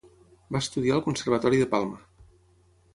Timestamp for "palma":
1.77-2.05